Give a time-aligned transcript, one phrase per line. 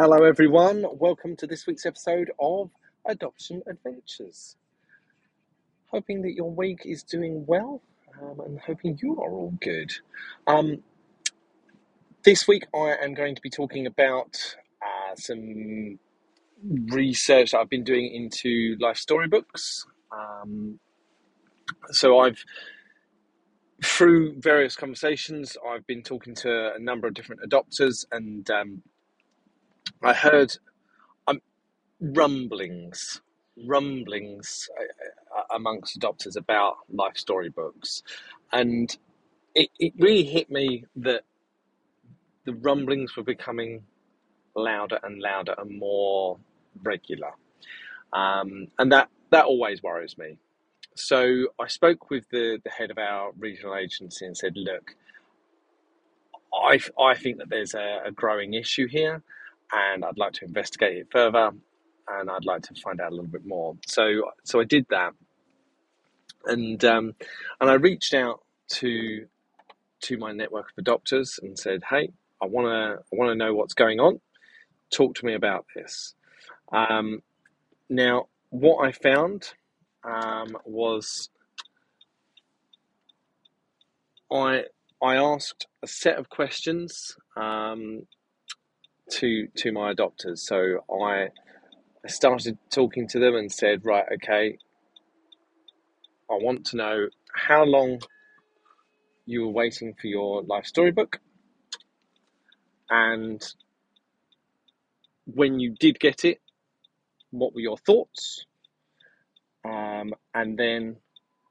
[0.00, 0.84] Hello, everyone.
[0.92, 2.70] Welcome to this week's episode of
[3.04, 4.54] Adoption Adventures.
[5.90, 7.82] Hoping that your week is doing well
[8.22, 9.90] um, and hoping you are all good.
[10.46, 10.84] Um,
[12.24, 14.36] this week, I am going to be talking about
[14.80, 15.98] uh, some
[16.62, 19.84] research I've been doing into life storybooks.
[20.12, 20.78] Um,
[21.90, 22.44] so, I've
[23.82, 28.82] through various conversations, I've been talking to a number of different adopters and um,
[30.02, 30.56] I heard
[31.26, 31.40] um,
[32.00, 33.20] rumblings,
[33.66, 38.02] rumblings uh, uh, amongst adopters about life story books,
[38.52, 38.96] and
[39.54, 41.22] it, it really hit me that
[42.44, 43.82] the rumblings were becoming
[44.54, 46.38] louder and louder and more
[46.82, 47.32] regular,
[48.12, 50.38] um, and that that always worries me.
[50.94, 54.96] So I spoke with the, the head of our regional agency and said, look,
[56.52, 59.22] I, I think that there's a, a growing issue here
[59.72, 61.52] and I'd like to investigate it further
[62.10, 63.76] and I'd like to find out a little bit more.
[63.86, 65.12] So so I did that,
[66.46, 67.14] and um,
[67.60, 68.42] and I reached out
[68.74, 69.26] to
[70.02, 72.10] to my network of adopters and said, "Hey,
[72.42, 74.20] I want to I want to know what's going on.
[74.90, 76.14] Talk to me about this."
[76.72, 77.22] Um,
[77.88, 79.52] now, what I found
[80.04, 81.28] um, was
[84.32, 84.64] I
[85.02, 88.02] I asked a set of questions um,
[89.10, 90.38] to to my adopters.
[90.40, 91.28] So I
[92.08, 94.58] started talking to them and said, right, okay,
[96.30, 98.00] I want to know how long
[99.26, 101.20] you were waiting for your life storybook,
[102.90, 103.42] and
[105.26, 106.40] when you did get it,
[107.30, 108.46] what were your thoughts,
[109.64, 110.96] um, and then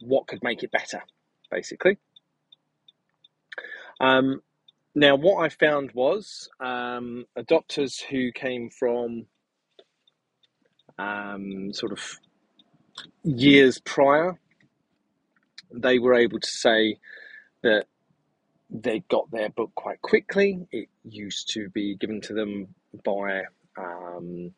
[0.00, 1.02] what could make it better,
[1.50, 1.98] basically.
[4.00, 4.42] Um,
[4.96, 9.26] now, what I found was um, adopters who came from
[10.98, 12.00] um, sort of
[13.22, 14.38] years prior,
[15.70, 16.96] they were able to say
[17.62, 17.84] that
[18.70, 20.66] they got their book quite quickly.
[20.72, 22.74] It used to be given to them
[23.04, 23.42] by
[23.76, 24.52] um,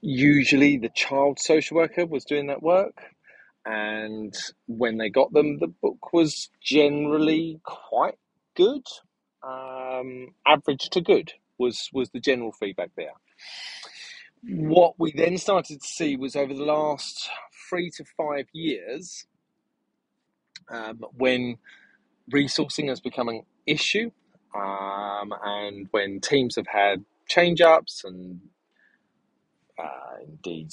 [0.00, 3.02] usually the child social worker was doing that work.
[3.64, 4.32] And
[4.68, 8.14] when they got them, the book was generally quite
[8.56, 8.86] good,
[9.42, 13.12] um, average to good was was the general feedback there.
[14.44, 17.28] What we then started to see was over the last
[17.68, 19.26] three to five years,
[20.70, 21.56] um, when
[22.32, 24.10] resourcing has become an issue,
[24.54, 28.40] um, and when teams have had change ups and
[29.78, 30.70] uh, indeed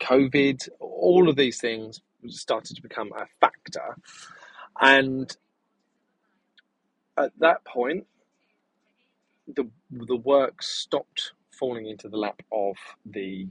[0.00, 3.96] COVID, all of these things started to become a factor.
[4.80, 5.34] And
[7.18, 8.06] at that point,
[9.46, 13.48] the the work stopped falling into the lap of the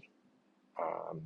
[0.82, 1.22] um,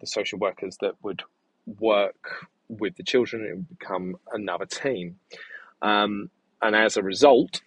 [0.00, 1.22] the social workers that would
[1.66, 3.44] work with the children.
[3.44, 5.16] It would become another team,
[5.82, 6.30] um,
[6.62, 7.62] and as a result,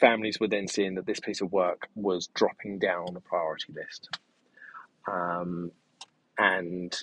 [0.00, 4.08] families were then seeing that this piece of work was dropping down the priority list,
[5.10, 5.70] um,
[6.38, 6.96] and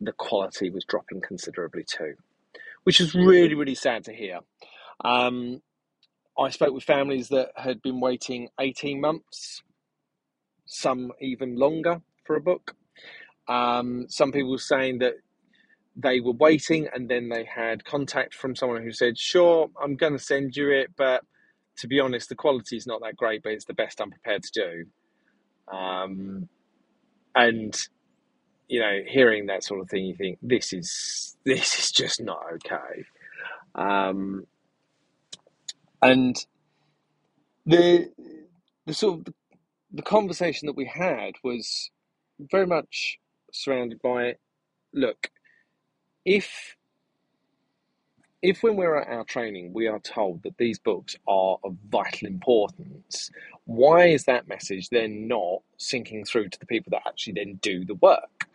[0.00, 2.14] the quality was dropping considerably too
[2.86, 4.38] which is really, really sad to hear.
[5.04, 5.60] Um,
[6.38, 9.64] I spoke with families that had been waiting 18 months,
[10.66, 12.76] some even longer for a book.
[13.48, 15.14] Um, some people saying that
[15.96, 20.12] they were waiting and then they had contact from someone who said, Sure, I'm going
[20.12, 21.24] to send you it, but
[21.78, 24.44] to be honest, the quality is not that great, but it's the best I'm prepared
[24.44, 25.76] to do.
[25.76, 26.48] Um,
[27.34, 27.76] and
[28.68, 32.42] you know, hearing that sort of thing, you think this is this is just not
[32.54, 33.04] okay.
[33.74, 34.46] Um,
[36.02, 36.36] and
[37.64, 38.10] the
[38.86, 39.34] the sort of
[39.92, 41.90] the, conversation that we had was
[42.38, 43.18] very much
[43.52, 44.36] surrounded by,
[44.92, 45.30] look,
[46.24, 46.76] if
[48.42, 52.28] if when we're at our training we are told that these books are of vital
[52.28, 53.30] importance,
[53.64, 57.84] why is that message then not sinking through to the people that actually then do
[57.84, 58.46] the work?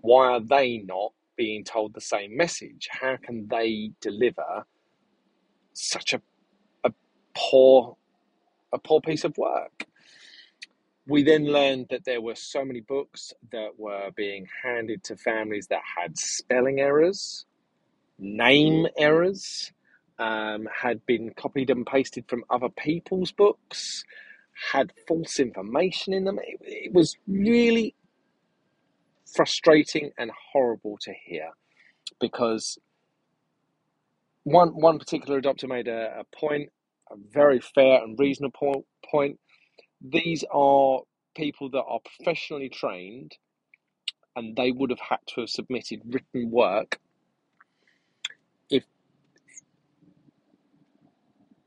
[0.00, 2.88] Why are they not being told the same message?
[2.90, 4.66] How can they deliver
[5.72, 6.20] such a,
[6.84, 6.92] a
[7.36, 7.96] poor
[8.72, 9.84] a poor piece of work?
[11.06, 15.66] We then learned that there were so many books that were being handed to families
[15.68, 17.46] that had spelling errors,
[18.18, 19.72] name errors,
[20.20, 24.04] um, had been copied and pasted from other people's books,
[24.70, 26.38] had false information in them.
[26.38, 27.94] It, it was really
[29.34, 31.50] frustrating and horrible to hear
[32.20, 32.78] because
[34.44, 36.70] one one particular adopter made a, a point,
[37.10, 39.38] a very fair and reasonable point,
[40.00, 41.00] these are
[41.36, 43.32] people that are professionally trained
[44.36, 46.98] and they would have had to have submitted written work
[48.70, 48.84] if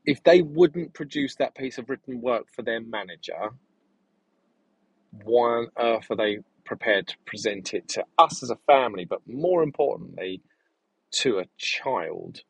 [0.04, 3.50] if they wouldn't produce that piece of written work for their manager
[5.24, 9.04] why on earth uh, are they prepared to present it to us as a family
[9.06, 10.42] but more importantly
[11.12, 12.40] to a child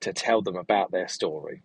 [0.00, 1.62] to tell them about their story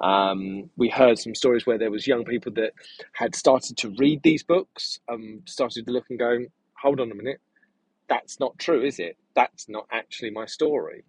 [0.00, 2.72] um, we heard some stories where there was young people that
[3.14, 6.38] had started to read these books, um, started to look and go,
[6.80, 7.40] hold on a minute,
[8.08, 9.16] that's not true, is it?
[9.36, 11.04] That's not actually my story.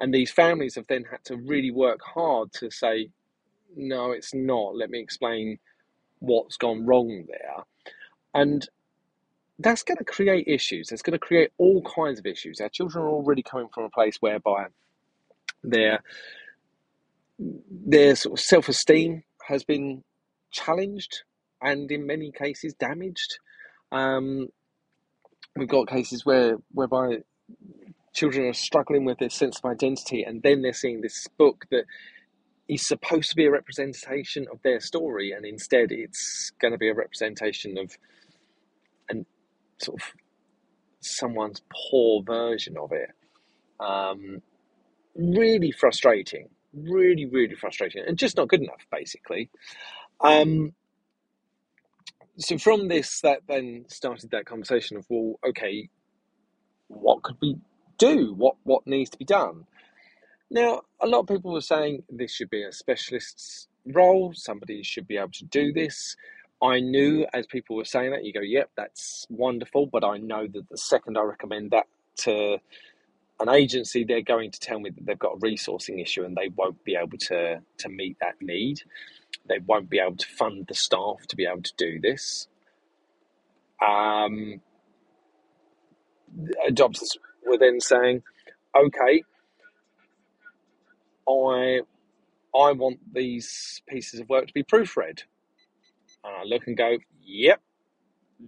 [0.00, 3.10] And these families have then had to really work hard to say,
[3.76, 4.76] no, it's not.
[4.76, 5.58] Let me explain
[6.20, 7.64] what's gone wrong there.
[8.34, 8.68] And
[9.58, 10.90] that's going to create issues.
[10.92, 12.60] It's going to create all kinds of issues.
[12.60, 14.66] Our children are already coming from a place whereby
[15.62, 16.00] they're
[17.38, 20.02] their sort of self esteem has been
[20.50, 21.22] challenged
[21.60, 23.38] and in many cases damaged.
[23.92, 24.48] Um,
[25.56, 27.18] we've got cases where whereby
[28.12, 31.84] children are struggling with their sense of identity, and then they're seeing this book that
[32.68, 36.88] is supposed to be a representation of their story, and instead it's going to be
[36.88, 37.96] a representation of
[39.78, 40.08] sort of
[41.00, 43.10] someone's poor version of it.
[43.80, 44.42] Um,
[45.14, 49.50] really frustrating really, really frustrating and just not good enough, basically.
[50.20, 50.74] Um,
[52.38, 55.88] so from this, that then started that conversation of, well, okay,
[56.88, 57.56] what could we
[57.98, 58.34] do?
[58.34, 59.64] What what needs to be done?
[60.50, 64.32] Now, a lot of people were saying this should be a specialist's role.
[64.34, 66.14] Somebody should be able to do this.
[66.62, 69.86] I knew as people were saying that, you go, yep, that's wonderful.
[69.86, 71.86] But I know that the second I recommend that
[72.20, 72.58] to
[73.40, 76.48] an agency, they're going to tell me that they've got a resourcing issue and they
[76.48, 78.80] won't be able to, to meet that need.
[79.48, 82.48] They won't be able to fund the staff to be able to do this.
[83.86, 84.62] Um,
[86.68, 88.22] adopters were then saying,
[88.74, 89.22] okay,
[91.28, 91.80] I,
[92.56, 95.24] I want these pieces of work to be proofread.
[96.26, 97.60] And I look and go, yep,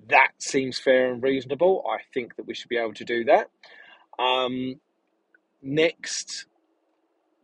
[0.09, 1.85] that seems fair and reasonable.
[1.89, 3.51] I think that we should be able to do that.
[4.19, 4.81] Um,
[5.63, 6.47] next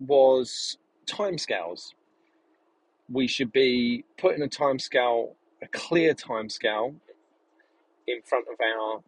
[0.00, 0.76] was
[1.06, 1.94] timescales.
[3.08, 6.96] We should be putting a timescale, a clear timescale,
[8.06, 9.02] in front of our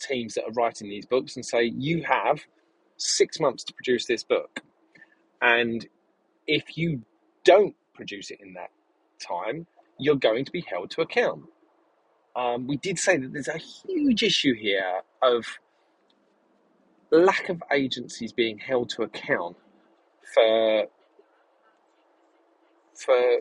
[0.00, 2.40] teams that are writing these books and say, you have
[2.96, 4.60] six months to produce this book.
[5.40, 5.86] And
[6.46, 7.02] if you
[7.44, 8.70] don't produce it in that
[9.20, 9.66] time,
[9.98, 11.44] you're going to be held to account.
[12.36, 15.44] Um, we did say that there's a huge issue here of
[17.10, 19.56] lack of agencies being held to account
[20.34, 20.86] for
[22.94, 23.38] for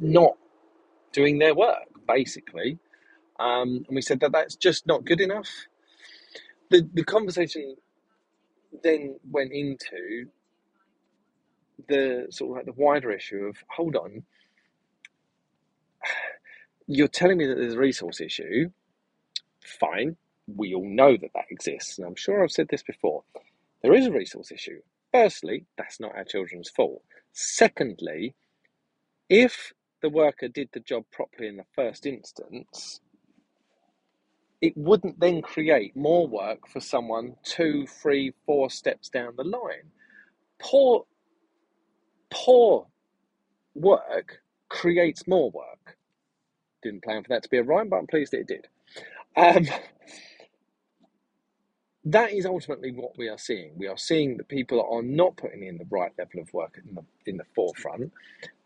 [0.00, 0.32] not
[1.12, 2.78] doing their work, basically.
[3.38, 5.48] Um, and we said that that's just not good enough.
[6.70, 7.76] The the conversation
[8.82, 10.26] then went into
[11.88, 14.24] the sort of like the wider issue of hold on,
[16.86, 18.70] you're telling me that there's a resource issue.
[19.62, 20.16] Fine,
[20.46, 21.98] we all know that that exists.
[21.98, 23.24] And I'm sure I've said this before.
[23.82, 24.80] There is a resource issue.
[25.12, 27.02] Firstly, that's not our children's fault.
[27.32, 28.34] Secondly,
[29.28, 33.00] if the worker did the job properly in the first instance,
[34.60, 39.92] it wouldn't then create more work for someone two, three, four steps down the line.
[40.60, 41.06] Poor,
[42.30, 42.86] poor
[43.74, 45.96] work creates more work.
[46.82, 48.68] Didn't plan for that to be a rhyme, but I'm pleased that it did.
[49.36, 49.66] Um,
[52.04, 53.72] that is ultimately what we are seeing.
[53.76, 56.94] We are seeing that people are not putting in the right level of work in
[56.94, 58.12] the, in the forefront.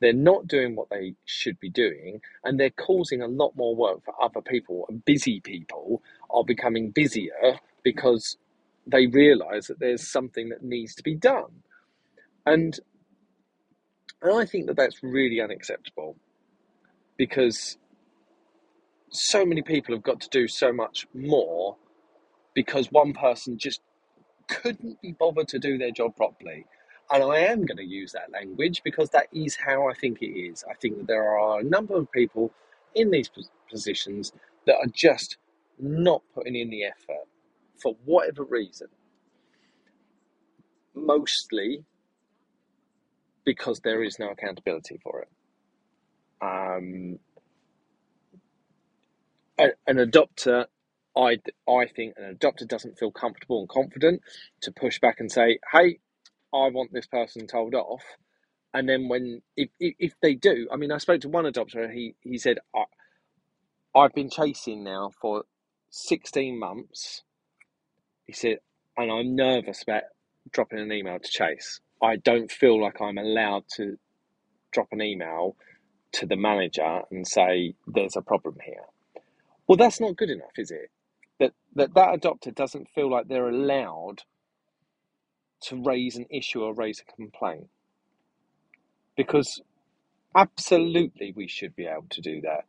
[0.00, 4.04] They're not doing what they should be doing, and they're causing a lot more work
[4.04, 4.86] for other people.
[4.88, 8.36] And busy people are becoming busier because
[8.86, 11.62] they realise that there's something that needs to be done.
[12.46, 12.78] And,
[14.22, 16.16] and I think that that's really unacceptable
[17.16, 17.76] because
[19.10, 21.76] so many people have got to do so much more
[22.54, 23.80] because one person just
[24.48, 26.66] couldn't be bothered to do their job properly.
[27.10, 30.30] And I am going to use that language because that is how I think it
[30.30, 30.64] is.
[30.70, 32.52] I think that there are a number of people
[32.94, 33.30] in these
[33.70, 34.32] positions
[34.66, 35.36] that are just
[35.78, 37.26] not putting in the effort
[37.80, 38.88] for whatever reason.
[40.94, 41.84] Mostly
[43.44, 45.28] because there is no accountability for it.
[46.42, 47.18] Um,
[49.86, 50.66] an adopter
[51.16, 54.22] I, I think an adopter doesn't feel comfortable and confident
[54.62, 55.98] to push back and say, hey,
[56.54, 58.04] I want this person told off
[58.74, 61.92] and then when if, if, if they do, I mean, I spoke to one adopter.
[61.92, 62.58] He he said,
[63.94, 65.44] "I've been chasing now for
[65.90, 67.22] sixteen months."
[68.26, 68.58] He said,
[68.96, 70.04] "and I'm nervous about
[70.52, 71.80] dropping an email to Chase.
[72.02, 73.98] I don't feel like I'm allowed to
[74.72, 75.56] drop an email
[76.14, 78.86] to the manager and say there's a problem here."
[79.68, 80.90] Well, that's not good enough, is it?
[81.40, 84.22] That that that adopter doesn't feel like they're allowed
[85.62, 87.68] to raise an issue or raise a complaint
[89.16, 89.62] because
[90.36, 92.64] absolutely we should be able to do that.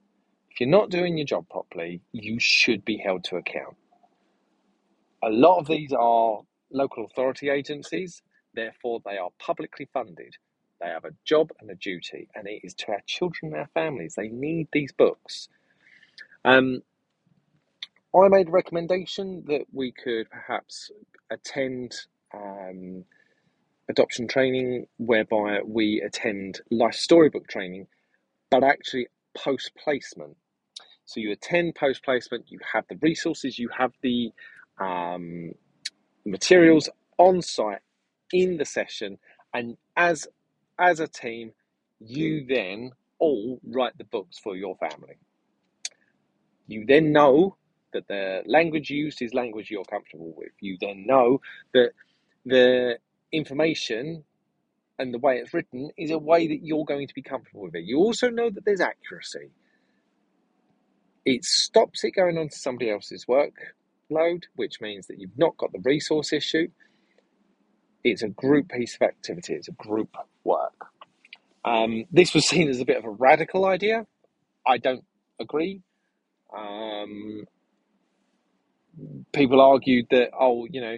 [0.52, 3.78] If you're not doing your job properly, you should be held to account.
[5.24, 8.24] A lot of these are local authority agencies,
[8.54, 10.36] therefore, they are publicly funded.
[10.82, 13.70] They have a job and a duty, and it is to our children and our
[13.74, 14.16] families.
[14.16, 15.48] They need these books.
[16.44, 16.82] Um,
[18.16, 20.92] I made a recommendation that we could perhaps
[21.32, 21.96] attend
[22.34, 23.06] um,
[23.90, 27.88] adoption training whereby we attend life storybook training,
[28.52, 30.38] but actually post placement.
[31.06, 34.32] So you attend post placement, you have the resources, you have the
[34.80, 35.52] um,
[36.26, 37.82] materials on site
[38.34, 39.18] in the session,
[39.54, 40.28] and as
[40.78, 41.54] as a team,
[42.00, 45.18] you then all write the books for your family.
[46.68, 47.56] You then know
[47.94, 50.52] that the language used is language you're comfortable with.
[50.60, 51.40] You then know
[51.74, 51.92] that
[52.46, 52.98] the
[53.32, 54.24] information
[55.00, 57.76] and the way it's written is a way that you're going to be comfortable with
[57.76, 57.84] it.
[57.86, 59.52] You also know that there's accuracy.
[61.26, 65.72] It stops it going on to somebody else's workload, which means that you've not got
[65.72, 66.68] the resource issue.
[68.04, 70.88] It's a group piece of activity, it's a group work.
[71.66, 74.06] Um, this was seen as a bit of a radical idea.
[74.68, 75.04] I don't
[75.40, 75.82] agree.
[76.56, 77.46] Um,
[79.34, 80.98] people argued that, oh, you know,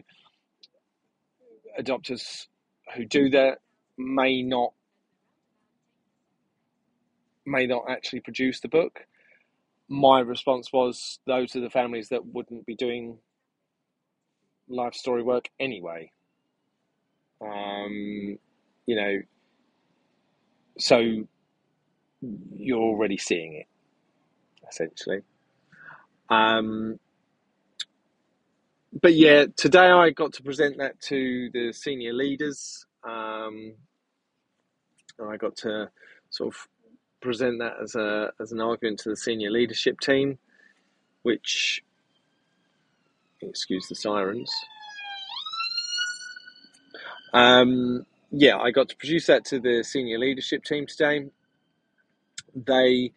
[1.79, 2.47] adopters
[2.95, 3.59] who do that
[3.97, 4.73] may not
[7.45, 9.01] may not actually produce the book.
[9.87, 13.19] My response was those are the families that wouldn't be doing
[14.67, 16.11] life story work anyway.
[17.41, 18.37] Um,
[18.85, 19.19] you know,
[20.77, 20.99] so
[22.57, 23.67] you're already seeing it
[24.69, 25.21] essentially.
[26.29, 26.99] Um,
[29.01, 32.85] but yeah, today I got to present that to the senior leaders.
[33.03, 33.73] Um,
[35.23, 35.89] I got to
[36.29, 36.67] sort of
[37.21, 40.37] present that as a as an argument to the senior leadership team,
[41.23, 41.83] which
[43.41, 44.51] excuse the sirens.
[47.35, 51.27] Um, yeah, I got to produce that to the senior leadership team today.
[52.55, 53.13] They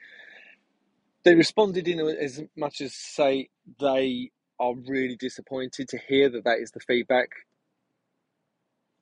[1.25, 6.58] they responded in as much as say they are really disappointed to hear that that
[6.60, 7.28] is the feedback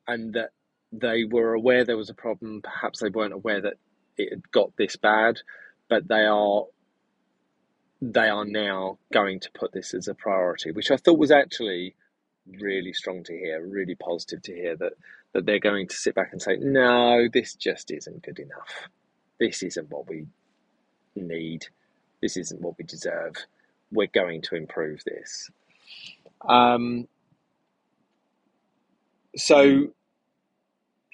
[0.09, 0.51] and that
[0.93, 2.63] they were aware there was a problem.
[2.63, 3.75] Perhaps they weren't aware that
[4.19, 5.41] it had got this bad,
[5.89, 6.65] but they are
[8.03, 11.97] they are now going to put this as a priority, which I thought was actually
[12.61, 14.93] really strong to hear, really positive to hear that
[15.33, 18.89] that they're going to sit back and say, no, this just isn't good enough.
[19.39, 20.27] This isn't what we
[21.15, 21.67] need.
[22.23, 23.35] This isn't what we deserve
[23.91, 25.51] we're going to improve this.
[26.49, 27.09] Um,
[29.37, 29.89] so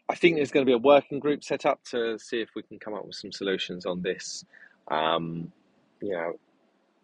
[0.09, 2.62] I think there's going to be a working group set up to see if we
[2.62, 4.45] can come up with some solutions on this.
[4.89, 5.53] Um,
[6.01, 6.39] you know,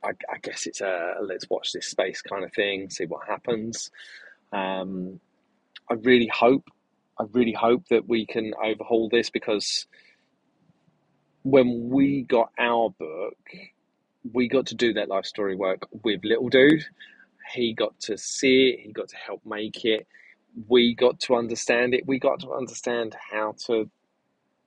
[0.03, 3.91] I, I, guess it's a let's watch this space kind of thing, see what happens.
[4.53, 5.21] Um,
[5.91, 6.71] I really hope,
[7.19, 9.87] I really hope that we can overhaul this because
[11.43, 13.37] when we got our book,
[14.33, 16.85] we got to do that life story work with little dude.
[17.55, 20.07] He got to see it, he got to help make it.
[20.69, 22.07] We got to understand it.
[22.07, 23.91] We got to understand how to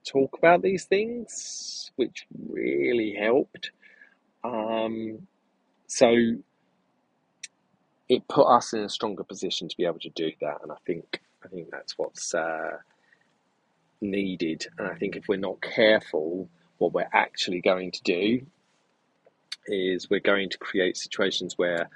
[0.06, 3.72] talk about these things, which really helped.
[4.44, 5.28] Um,
[5.88, 6.14] so
[8.10, 10.76] it put us in a stronger position to be able to do that, and I
[10.86, 12.78] think I think that's what's uh,
[14.02, 14.68] needed.
[14.78, 18.46] And I think if we're not careful, what we're actually going to do
[19.68, 21.90] is we're going to create situations where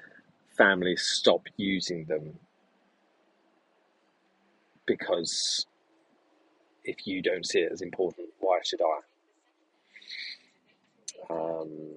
[0.57, 2.37] families stop using them
[4.85, 5.65] because
[6.83, 8.99] if you don't see it as important, why should I?
[11.33, 11.95] Um,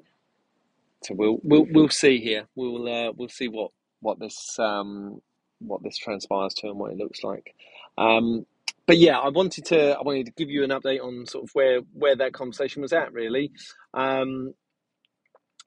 [1.09, 2.47] so we'll we'll we'll see here.
[2.55, 5.23] We'll uh, we'll see what what this um,
[5.59, 7.55] what this transpires to and what it looks like.
[7.97, 8.45] Um,
[8.87, 11.50] but yeah, I wanted to I wanted to give you an update on sort of
[11.55, 13.12] where where that conversation was at.
[13.15, 13.50] Really,
[13.95, 14.53] um,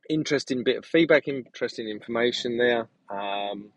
[0.10, 2.88] interesting bit of feedback, interesting information there.
[3.10, 3.72] Um,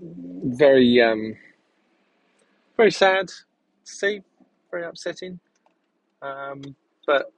[0.00, 1.36] very, um,
[2.76, 3.34] very sad to
[3.84, 4.22] see.
[4.70, 5.40] very upsetting.
[6.22, 6.76] Um,
[7.06, 7.32] but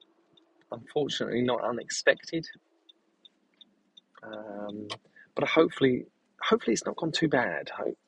[0.73, 2.47] unfortunately, not unexpected.
[4.23, 4.88] Um,
[5.35, 6.07] but hopefully,
[6.43, 7.71] hopefully it's not gone too bad.
[7.71, 7.99] Hope,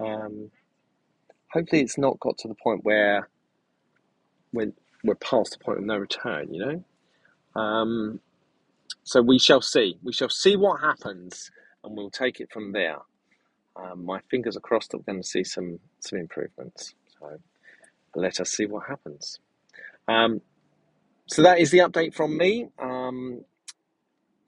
[0.00, 0.50] um,
[1.52, 3.28] hopefully it's not got to the point where
[4.52, 4.72] we're,
[5.04, 6.52] we're past the point of no return.
[6.52, 6.84] You
[7.54, 7.60] know.
[7.60, 8.20] Um,
[9.04, 9.98] so we shall see.
[10.02, 11.50] We shall see what happens,
[11.84, 12.98] and we'll take it from there.
[13.76, 16.94] Um, my fingers are crossed that we're going to see some some improvements.
[17.20, 17.38] So
[18.14, 19.40] let us see what happens.
[21.26, 22.68] So that is the update from me.
[22.78, 23.44] Um,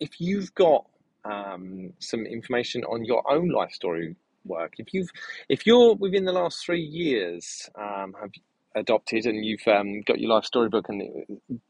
[0.01, 0.85] if you've got
[1.25, 4.15] um, some information on your own life story
[4.45, 5.11] work, if you've
[5.49, 8.31] if you're within the last three years um, have
[8.75, 11.03] adopted and you've um, got your life storybook and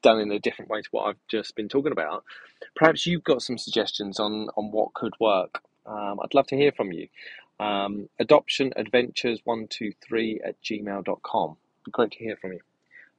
[0.02, 2.24] done in a different way to what I've just been talking about,
[2.74, 5.60] perhaps you've got some suggestions on on what could work.
[5.86, 7.08] Um, I'd love to hear from you.
[7.60, 11.56] Um, adoptionadventures123 at gmail.com.
[11.84, 12.60] Be great to hear from you.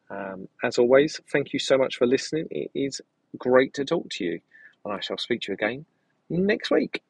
[0.09, 2.47] Um, as always, thank you so much for listening.
[2.51, 3.01] It is
[3.37, 4.39] great to talk to you,
[4.85, 5.85] and I shall speak to you again
[6.29, 7.03] next week.